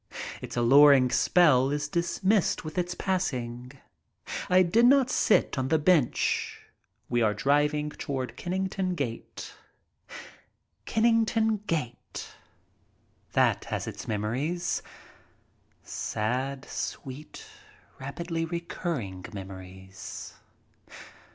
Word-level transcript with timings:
Its 0.41 0.57
alluring 0.57 1.11
spell 1.11 1.69
is 1.69 1.87
dismissed 1.87 2.65
with 2.65 2.75
its 2.75 2.95
passing. 2.95 3.73
I 4.49 4.63
did 4.63 4.87
not 4.87 5.11
sit 5.11 5.59
on 5.59 5.67
the 5.67 5.77
bench. 5.77 6.59
We 7.07 7.21
are 7.21 7.35
driving 7.35 7.91
toward 7.91 8.35
Kenning 8.35 8.67
ton 8.67 8.95
Gate. 8.95 9.53
Kennington 10.87 11.57
Gate. 11.67 12.33
That 13.33 13.65
has 13.65 13.85
its 13.85 14.07
memories. 14.07 14.81
Sad, 15.83 16.65
sweet, 16.65 17.45
rapidly 17.99 18.43
recurring 18.43 19.23
memories. 19.33 20.33